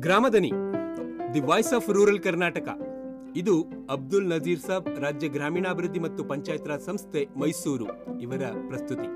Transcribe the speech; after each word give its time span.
Gramadani 0.00 0.50
the 1.34 1.40
voice 1.40 1.74
of 1.74 1.90
rural 1.90 2.20
Karnataka. 2.20 2.68
ಇದು 3.36 3.54
ಅಬ್ದುಲ್ 3.90 4.28
ನಜೀರ್ 4.28 4.60
ಸಾಬ್ 4.60 4.88
ರಾಜ್ಯ 4.98 5.28
ಗ್ರಾಮೀಣಾಭಿವೃದ್ಧಿ 5.28 5.98
ಮತ್ತು 5.98 6.24
ಪಂಚಾಯತ್ 6.24 6.66
ರಾಜ್ 6.68 6.82
ಸಂಸ್ಥೆ 6.82 7.24
ಮೈಸೂರು, 7.40 7.86
ಇವರ 8.20 8.42
ಪ್ರಸ್ತುತಿ. 8.68 9.08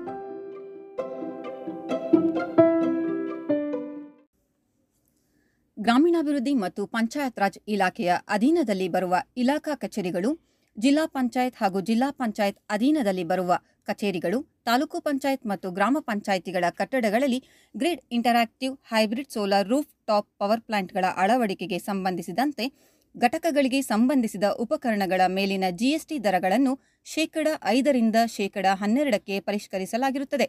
ಗ್ರಾಮೀಣಾಭಿವೃದ್ಧಿ 5.79 6.53
ಮತ್ತು 6.53 6.85
ಪಂಚಾಯತ್ 6.85 7.39
ರಾಜ್ 7.39 7.59
ಇಲಾಖೆಯ 7.67 8.13
ಅಧೀನದಲ್ಲಿ 8.27 8.87
ಬರುವ 8.87 9.15
ಇಲಾಖಾ 9.37 9.75
ಕಚೇರಿಗಳು 9.75 10.47
ಜಿಲ್ಲಾ 10.79 11.05
ಪಂಚಾಯತ್ 11.05 11.55
ಹಾಗೂ 11.55 11.81
ಜಿಲ್ಲಾ 11.81 12.11
ಪಂಚಾಯತ್ 12.11 12.59
ಅಧೀನದಲ್ಲಿ 12.69 13.23
ಬರುವ 13.23 13.59
ಕಚೇರಿಗಳು, 13.89 14.39
ತಾಲೂಕು 14.65 14.97
ಪಂಚಾಯತ್ 14.99 15.45
ಮತ್ತು 15.45 15.67
ಗ್ರಾಮ 15.71 15.97
ಪಂಚಾಯಿತಿಗಳ 16.09 16.65
ಕಟ್ಟಡಗಳಲ್ಲಿ 16.79 17.39
grid 17.75 18.03
interactive 18.11 18.75
hybrid 18.91 19.31
solar 19.31 19.67
rooftop 20.05 20.29
power 20.39 20.61
ಪ್ಲಾಂಟ್ಗಳ 20.61 21.05
ಅಳವಡಿಕೆಗೆ 21.23 21.79
ಸಂಬಂಧಿಸಿದಂತೆ 21.79 22.67
ಘಟಕಗಳಿಗೆ 23.15 23.79
ಸಂಬಂಧಿಸಿದ 23.81 24.45
ಉಪಕರಣಗಳ 24.59 25.21
ಮೇಲಿನ 25.27 25.65
ಜಿಎಸ್ಟಿ 25.71 26.17
ದರಗಳನ್ನು 26.23 26.73
ಶೇಕಡ 27.05 27.47
ಐದರಿಂದ 27.65 28.17
ಶೇಕಡ 28.37 28.65
ಹನ್ನೆರಡಕ್ಕೆ 28.81 29.35
ಪರಿಷ್ಕರಿಸಲಾಗಿರುತ್ತದೆ. 29.39 30.47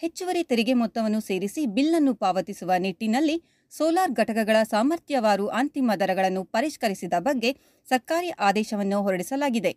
ಹೆಚ್ಚುವರಿ 0.00 0.42
ತೆರಿಗೆ 0.50 0.74
ಮೊತ್ತವನ್ನು 0.74 1.20
ಸೇರಿಸಿ 1.20 1.62
ಬಿಲ್ಲನ್ನು 1.76 2.12
ಪಾವತಿಸುವ 2.14 2.72
ನಿಟ್ಟಿನಲ್ಲಿ 2.78 3.36
ಸೋಲಾರ್ 3.72 4.12
ಘಟಕಗಳ 4.12 4.58
ಸಾಮರ್ಥ್ಯವಾರು 4.70 5.46
ಅಂತಿಮ 5.58 5.90
ದರಗಳನ್ನು 6.02 6.42
ಪರಿಷ್ಕರಿಸಿದ 6.54 7.16
ಬಗ್ಗೆ 7.18 7.50
ಸರ್ಕಾರಿ 7.86 8.30
ಆದೇಶವನ್ನು 8.48 8.98
ಹೊರಡಿಸಲಾಗಿದೆ. 9.02 9.72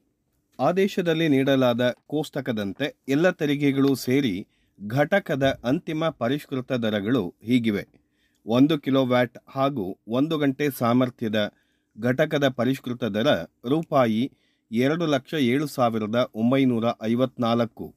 ಆದೇಶದಲ್ಲಿ 0.59 1.27
ನೀಡಲಾದ 1.27 1.95
ಕೋಷ್ಟಕದಂತೆ 2.07 2.95
ಎಲ್ಲ 3.07 3.30
ತೆರಿಗೆಗಳು 3.30 3.95
ಸೇರಿ 3.95 4.48
ಘಟಕದ 4.88 5.59
ಅಂತಿಮ 5.63 6.09
ಪರಿಷ್ಕೃತ 6.09 6.71
ದರಗಳು 6.71 7.34
ಹೀಗಿವೆ. 7.41 7.88
ಒಂದು 8.45 8.80
ಕಿಲೋವ್ಯಾಟ್ 8.80 9.38
ಹಾಗೂ 9.47 9.97
ಒಂದು 10.08 10.38
ಗಂಟೆ 10.38 10.69
ಸಾಮರ್ಥ್ಯದ 10.69 11.53
ಘಟಕದ 12.00 12.47
ಪರಿಷ್ಕೃತ 12.47 13.03
ದರ 13.03 13.27
ರೂಪಾಯಿ 13.69 14.31
ಎರಡು 14.72 15.05
ಲಕ್ಷ 15.05 15.33
ಏಳು 15.33 15.67
ಸಾವಿರದ 15.67 16.31
ಒಂಬೈನೂರ 16.36 16.86
ಐವತ್ನಾಲ್ಕು. 17.03 17.95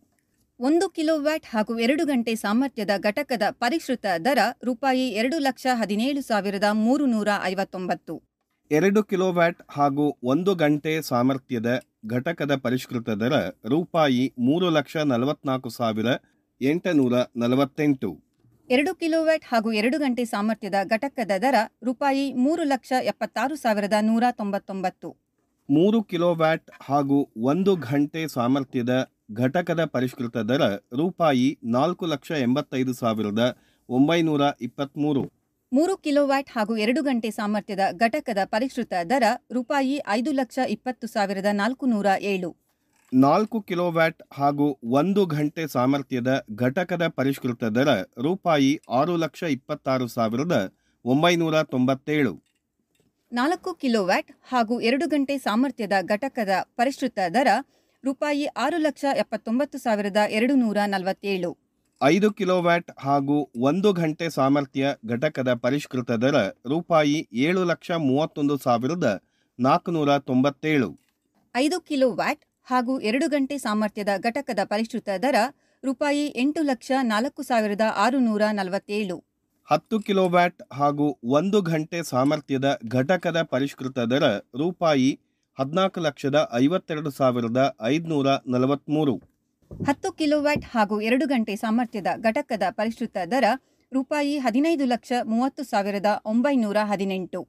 ಒಂದು 0.61 0.91
ಕಿಲೋವ್ಯಾಟ್ 0.91 1.47
ಹಾಗೂ 1.47 1.79
ಎರಡು 1.79 2.07
ಗಂಟೆ 2.07 2.35
ಸಾಮರ್ಥ್ಯದ 2.35 2.91
ಘಟಕದ 2.99 3.43
ಪರಿಷ್ಕೃತ 3.51 4.07
ದರ 4.25 4.39
ರೂಪಾಯಿ 4.65 5.09
ಎರಡು 5.09 5.39
ಲಕ್ಷ 5.39 5.67
ಹದಿನೇಳು 5.75 6.23
ಸಾವಿರದ 6.23 6.65
ಮೂರು 6.73 7.07
ನೂರ 7.07 7.29
ಐವತ್ತೊಂಬತ್ತು. 7.43 8.23
ಎರಡು 8.71 9.03
ಕಿಲೋವ್ಯಾಟ್ 9.03 9.63
ಹಾಗೂ 9.71 10.17
ಒಂದು 10.23 10.55
ಗಂಟೆ 10.55 11.03
ಸಾಮರ್ಥ್ಯದ 11.03 11.83
ಘಟಕದ 12.07 12.55
ಪರಿಷ್ಕೃತ 12.55 13.09
ದರ 13.09 13.37
ರೂಪಾಯಿ 13.49 14.33
ಮೂರು 14.39 14.71
ಲಕ್ಷ 14.71 14.97
ನಲವತ್ನಾಲ್ಕು 14.97 15.69
ಸಾವಿರ 15.69 16.07
ಎಂಟುನೂರ 16.61 17.13
ನಲವತ್ತೆಂಟು. 17.37 18.23
ಎರಡು 18.71 18.95
ಕಿಲೋವ್ಯಾಟ್ 18.95 19.45
ಹಾಗೂ 19.53 19.73
ಎರಡು 19.73 19.99
ಗಂಟೆ 19.99 20.25
ಸಾಮರ್ಥ್ಯದ 20.25 20.75
ಘಟಕದ 20.85 21.31
ದರ 21.39 21.55
ರೂಪಾಯಿ 21.85 22.33
ಮೂರು 22.33 22.63
ಲಕ್ಷ 22.63 22.93
ಎಪ್ಪತ್ತಾರು 23.03 23.57
ಸಾವಿರದ 23.57 23.93
ನೂರ 24.01 24.25
ತೊಂಬತ್ತೊಂಬತ್ತು. 24.31 25.17
ಮೂರು 25.71 26.03
ಕಿಲೋವ್ಯಾಟ್ 26.03 26.71
ಹಾಗೂ 26.83 27.29
ಒಂದು 27.37 27.77
ಗಂಟೆ 27.77 28.29
ಸಾಮರ್ಥ್ಯದ 28.29 29.11
ಘಟಕದ 29.33 29.85
ಪರಿಷ್ಕೃತ 29.85 30.37
ದರ 30.37 30.67
ರೂಪಾಯಿ 30.75 31.59
ನಾಲ್ಕು 31.65 32.07
ಲಕ್ಷ 32.07 32.31
ಎಂಬತ್ತೈದು 32.31 32.95
ಸಾವಿರದ 32.95 33.57
ಒಂಬೈನೂರ 33.89 34.41
ಇಪ್ಪತ್ತ್ಮೂರು. 34.61 35.36
ಮೂರು 35.73 35.97
ಕಿಲೋವ್ಯಾಟ್ 35.97 36.51
ಹಾಗೂ 36.51 36.77
ಎರಡು 36.77 37.03
ಗಂಟೆ 37.03 37.31
ಸಾಮರ್ಥ್ಯದ 37.31 37.81
ಘಟಕದ 37.97 38.39
ಪರಿಷ್ಕೃತ 38.45 38.93
ದರ 39.11 39.23
ರೂಪಾಯಿ 39.53 40.01
ಐದು 40.09 40.33
ಲಕ್ಷ 40.33 40.59
ಇಪ್ಪತ್ತು 40.69 41.07
ಸಾವಿರದ 41.07 41.47
ನಾಲ್ಕು 41.53 41.87
ನೂರ 41.87 42.07
ಏಳು. 42.21 42.57
ನಾಲ್ಕು 43.13 43.61
ಕಿಲೋವ್ಯಾಟ್ 43.61 44.23
ಹಾಗೂ 44.33 44.79
ಒಂದು 44.83 45.27
ಗಂಟೆ 45.27 45.67
ಸಾಮರ್ಥ್ಯದ 45.67 46.45
ಘಟಕದ 46.55 47.09
ಪರಿಷ್ಕೃತ 47.09 47.65
ದರ 47.65 47.89
ರೂಪಾಯಿ 48.23 48.81
ಆರು 48.89 49.17
ಲಕ್ಷ 49.17 49.43
ಇಪ್ಪತ್ತಾರು 49.43 50.07
ಸಾವಿರದ 50.07 50.73
ಒಂಬೈನೂರ 51.05 51.63
ತೊಂಬತ್ತೇಳು. 51.63 52.43
ನಾಲ್ಕು 53.33 53.75
ಕಿಲೋವ್ಯಾಟ್ 53.75 54.31
ಹಾಗೂ 54.49 54.81
ಎರಡು 54.81 55.07
ಗಂಟೆ 55.09 55.39
ಸಾಮರ್ಥ್ಯದ 55.39 55.93
ಘಟಕದ 56.03 56.51
ಪರಿಷ್ಕೃತ 56.77 57.19
ದರ 57.35 57.49
ರೂಪಾಯಿ 58.05 58.47
ಆರು 58.47 58.77
ಲಕ್ಷ 58.77 59.05
ಎಪ್ಪತ್ತೊಂಬತ್ತು 59.17 59.79
ಸಾವಿರದ 59.79 60.17
ಎರಡು 60.31 60.55
ನೂರ 60.55 60.77
ನಲವತ್ತೇಳು. 60.87 61.66
ಐದು 62.01 62.31
ಕಿಲೋವ್ಯಾಟ್ 62.31 62.91
ಹಾಗೂ 62.99 63.37
ಒಂದು 63.61 63.93
ಗಂಟೆ 63.93 64.29
ಸಾಮರ್ಥ್ಯ 64.31 64.87
ಘಟಕದ 65.07 65.51
ಪರಿಷ್ಕೃತ 65.55 66.11
ದರ 66.11 66.39
ರೂಪಾಯಿ 66.67 67.29
ಏಳು 67.33 67.65
ಲಕ್ಷ 67.65 67.91
ಮೂವತ್ತೊಂದು 67.91 68.57
ಸಾವಿರದ 68.57 69.07
ನಾಲ್ಕುನೂರ 69.59 70.19
ತೊಂಬತ್ತೇಳು. 70.19 70.89
ಐದು 71.55 71.81
ಕಿಲೋವ್ಯಾಟ್ 71.81 72.43
ಹಾಗೂ 72.67 73.01
ಎರಡು 73.01 73.29
ಗಂಟೆ 73.29 73.59
ಸಾಮರ್ಥ್ಯದ 73.59 74.09
ಘಟಕದ 74.19 74.59
ಪರಿಷ್ಕೃತ 74.65 75.09
ದರ 75.23 75.37
ರೂಪಾಯಿ 75.83 76.27
ಎಂಟು 76.37 76.63
ಲಕ್ಷ 76.63 76.91
ನಾಲ್ಕು 77.03 77.43
ಸಾವಿರದ 77.43 77.81
ಆರುನೂರ 77.97 78.43
ನಲವತ್ತೇಳು. 78.53 79.17
ಹತ್ತು 79.69 79.99
ಕಿಲೋವ್ಯಾಟ್ 80.01 80.63
ಹಾಗೂ 80.73 81.07
ಒಂದು 81.31 81.61
ಗಂಟೆ 81.63 82.03
ಸಾಮರ್ಥ್ಯದ 82.03 82.79
ಘಟಕದ 82.89 83.43
ಪರಿಷ್ಕೃತ 83.43 83.99
ದರ 83.99 84.27
ರೂಪಾಯಿ 84.55 85.11
ಹದಿನಾಲ್ಕು 85.59 86.01
ಲಕ್ಷದ 86.01 86.51
ಐವತ್ತೆರಡು 86.55 87.11
ಸಾವಿರದ 87.11 87.61
ಐದುನೂರ 87.83 88.29
ನಲವತ್ತ್ಮೂರು 88.47 89.15
ಹತ್ತು 89.71 90.09
ಕಿಲೋವ್ಯಾಟ್ 90.13 90.65
ಹಾಗೂ 90.75 90.97
ಎರಡು 91.01 91.25
ಗಂಟೆ 91.27 91.55
ಸಾಮರ್ಥ್ಯದ 91.57 92.11
ಘಟಕದ 92.19 92.65
ಪರಿಷ್ಕೃತ 92.71 93.17
ದರ 93.33 93.47
ರೂಪಾಯಿ 93.93 94.35
ಹದಿನೈದು 94.39 94.85
ಲಕ್ಷ 94.85 95.13
ಮೂವತ್ತು 95.25 95.63
ಸಾವಿರದ 95.65 96.09
ಒಂಬೈನೂರ 96.27 96.79
ಹದಿನೆಂಟು. 96.83 97.41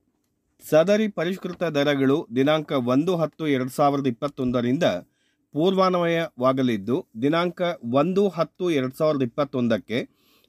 ಸದರಿ 0.63 1.07
ಪರಿಷ್ಕೃತ 1.19 1.63
ದರಗಳು 1.77 2.17
ದಿನಾಂಕ 2.35 2.71
ಒಂದು 2.93 3.13
ಹತ್ತು 3.15 3.47
ಎರಡು 3.47 3.69
ಸಾವಿರದ 3.69 4.07
ಇಪ್ಪತ್ತೊಂದರಿಂದ 4.07 4.85
ಪೂರ್ವಾನ್ವಯವಾಗಲಿದ್ದು, 5.55 6.97
ದಿನಾಂಕ 7.21 7.61
ಒಂದು 7.93 8.23
ಹತ್ತು 8.27 8.65
ಎರಡು 8.71 8.95
ಸಾವಿರದ 8.97 9.21
ಇಪ್ಪತ್ತೊಂದಕ್ಕೆ 9.21 9.99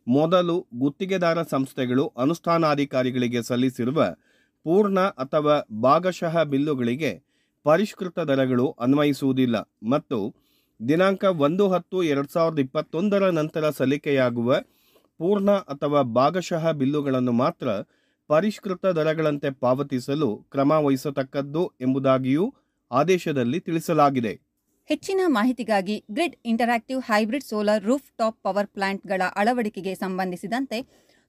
ಮೊದಲು 0.06 0.56
ಗುತ್ತಿಗೆದಾರ 0.78 1.38
ಸಂಸ್ಥೆಗಳು 1.54 2.04
ಅನುಷ್ಠಾನಾಧಿಕಾರಿಗಳಿಗೆ 2.16 3.42
ಸಲ್ಲಿಸಿರುವ 3.42 4.02
ಪೂರ್ಣ 4.66 5.00
ಅಥವಾ 5.24 5.56
ಭಾಗಶಃ 5.82 6.36
ಬಿಲ್ಲುಗಳಿಗೆ 6.42 7.12
ಪರಿಷ್ಕೃತ 7.66 8.18
ದರಗಳು 8.30 8.66
ಅನ್ವಯಿಸುವುದಿಲ್ಲ 8.80 9.56
ಮತ್ತು 9.92 10.18
ದಿನಾಂಕ 10.80 11.24
ಒಂದು 11.24 11.68
ಹತ್ತು 11.68 12.02
ಎರಡು 12.02 12.28
ಸಾವಿರದ 12.28 12.58
ಇಪ್ಪತ್ತೊಂದರ 12.58 13.30
ನಂತರ 13.30 13.70
ಸಲ್ಲಿಕೆಯಾಗುವ 13.70 14.58
ಪೂರ್ಣ 15.20 15.50
ಅಥವಾ 15.50 16.02
ಭಾಗಶಃ 16.02 16.70
ಬಿಲ್ಲುಗಳನ್ನು 16.70 17.32
ಮಾತ್ರ 17.32 17.68
ಪರಿಷ್ಕೃತ 18.30 18.86
ದರಗಳಂತೆ 18.86 19.50
ಪಾವತಿಸಲು 19.50 20.36
ಕ್ರಮ 20.36 20.72
ವಹಿಸತಕ್ಕದ್ದು 20.72 21.72
ಎಂಬುದಾಗಿಯೂ 21.80 22.54
ಆದೇಶದಲ್ಲಿ 22.90 23.60
ತಿಳಿಸಲಾಗಿದೆ. 23.60 24.32
ಹೆಚ್ಚಿನ 24.90 25.20
ಮಾಹಿತಿಗಾಗಿ 25.26 26.04
grid 26.10 26.36
interactive 26.44 27.00
hybrid 27.00 27.44
solar 27.44 27.84
rooftop 28.18 28.38
power 28.42 28.66
ಪ್ಲಾಂಟ್ಗಳ 28.66 29.22
ಅಳವಡಿಕೆಗೆ 29.36 29.94
ಸಂಬಂಧಿಸಿದಂತೆ 29.94 30.78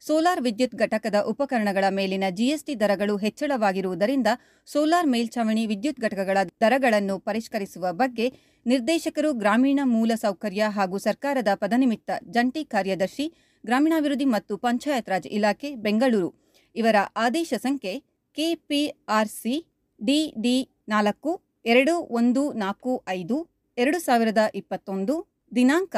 ಸೋಲಾರ್ 0.01 0.41
ವಿದ್ಯುತ್ 0.41 0.75
ಘಟಕದ 0.75 1.17
ಉಪಕರಣಗಳ 1.21 1.85
ಮೇಲಿನ 1.89 2.25
ಜಿಎಸ್ಟಿ 2.29 2.73
ದರಗಳು 2.75 3.15
ಹೆಚ್ಚಳವಾಗಿರುವುದರಿಂದ 3.17 4.29
ಸೋಲಾರ್ 4.67 5.09
ಮೇಲ್ಛಾವಣಿ 5.13 5.63
ವಿದ್ಯುತ್ 5.67 5.99
ಘಟಕಗಳ 5.99 6.37
ದರಗಳನ್ನು 6.63 7.19
ಪರಿಷ್ಕರಿಸುವ 7.19 7.91
ಬಗ್ಗೆ 7.91 8.27
ನಿರ್ದೇಶಕರು 8.65 9.33
ಗ್ರಾಮೀಣ 9.33 9.79
ಮೂಲಸೌಕರ್ಯ 9.85 10.63
ಹಾಗೂ 10.77 10.97
ಸರ್ಕಾರದ 10.97 11.51
ಪದನಿಮಿತ್ತ 11.53 12.09
ಜಂಟಿ 12.29 12.63
ಕಾರ್ಯದರ್ಶಿ, 12.63 13.25
ಗ್ರಾಮೀಣಾಭಿವೃದ್ಧಿ 13.63 14.25
ಮತ್ತು 14.25 14.57
ಪಂಚಾಯತ್ 14.57 15.09
ರಾಜ್ 15.09 15.27
ಇಲಾಖೆ, 15.27 15.75
ಬೆಂಗಳೂರು. 15.75 16.29
ಇವರ 16.75 16.95
ಆದೇಶ 17.15 17.53
ಸಂಖ್ಯೆ 17.57 17.93
ಕೆಪಿಆರ್ಸಿ 18.37 19.55
ಡಿಡಿ 19.99 20.57
ನಾಲ್ಕು, 20.87 21.31
ಎರಡು 21.65 21.93
ಒಂದು 22.19 22.43
ನಾಲ್ಕು 22.53 23.03
ಐದು, 23.09 23.37
ಎರಡು 23.77 23.99
ಸಾವಿರದ 23.99 24.43
ಇಪ್ಪತ್ತೊಂದು, 24.55 25.15
ದಿನಾಂಕ 25.55 25.95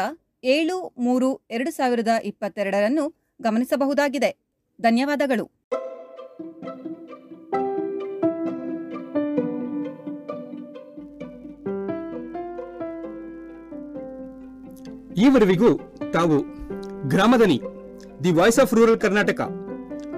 ಏಳು 0.55 0.75
ಮೂರು 0.97 1.29
ಎರಡು 1.51 1.71
ಸಾವಿರದ 1.71 2.11
ಇಪ್ಪತ್ತೆರಡರನ್ನು 2.23 3.05
ಗಮನಿಸಬಹುದಾಗಿದೆ. 3.41 4.37
ಧನ್ಯವಾದಗಳು. 4.81 5.51
ಈವರೆವಿಗೂ 15.17 15.95
ತಾವು 16.13 16.37
Gramadani, 17.07 17.61
the 18.23 18.31
voice 18.31 18.59
of 18.59 18.73
rural 18.73 18.99
Karnataka, 18.99 19.41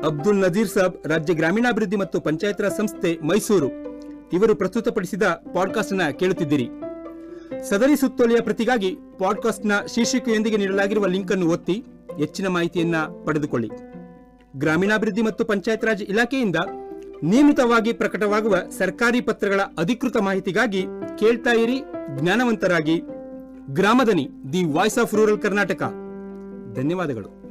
Abdul 0.05 0.37
Nazeer 0.37 0.67
Saab 0.67 1.07
ರಾಜ್ಯ 1.07 1.33
ಗ್ರಾಮೀಣಾಭಿವೃದ್ಧಿ 1.33 1.97
ಮತ್ತು 1.97 2.21
ಪಂಚಾಯತ್ 2.21 2.61
ರಾಜ್ 2.61 2.77
ಸಂಸ್ಥೆ 2.77 3.19
ಮೈಸೂರು 3.21 3.69
ಇವರು 4.33 4.55
ಪ್ರಸ್ತುತಪಡಿಸಿದ 4.55 5.23
ಪಾಡ್ಕಾಸ್ಟ್ನ 5.23 6.09
ಕೇಳುತ್ತಿದ್ದೀರಿ. 6.09 6.69
ಸದರಿ 7.69 7.95
ಸುತ್ತೋಲೆಯ 7.95 8.41
ಪ್ರತಿಗಾಗಿ 8.41 8.95
ಪಾಡ್ಕಾಸ್ಟ್ನ 9.19 9.71
ಶೀರ್ಷಿಕೆಯೊಂದಿಗೆ 9.95 10.57
ನೀಡಲಾಗಿರುವ 10.57 11.05
ಲಿಂಕ್ 11.05 11.31
ಅನ್ನು 11.31 11.49
ಒತ್ತಿ 11.49 11.83
ಹೆಚ್ಚಿನ 12.17 12.47
ಮಾಹಿತಿಯನ್ನ 12.47 12.95
ಪಡೆದುಕೊಳ್ಳಿ. 13.25 13.69
ಗ್ರಾಮೀಣಾಭಿವೃದ್ಧಿ 14.55 15.21
ಮತ್ತು 15.21 15.45
ಪಂಚಾಯತ್ 15.45 15.85
ರಾಜ್ 15.85 16.03
ಇಲಾಖೆಯಿಂದ 16.03 16.55
ನಿಯಮಿತವಾಗಿ 17.23 17.93
ಪ್ರಕಟವಾಗುವ 17.93 18.55
ಸರ್ಕಾರಿ 18.77 19.21
ಪತ್ರಗಳ 19.21 19.61
ಅಧಿಕೃತ 19.77 20.17
ಮಾಹಿತಿಗಾಗಿ 20.17 20.85
ಕೇಳ್ತಾ 21.19 21.51
ಇರಿ 21.51 21.81
ಜ್ಞಾನವಂತರಾಗಿ. 22.17 23.01
Gramadani, 23.69 24.29
the 24.53 24.63
voice 24.63 24.99
of 24.99 25.13
rural 25.13 25.39
Karnataka. 25.39 25.83
ಧನ್ಯವಾದಗಳು. 26.73 27.42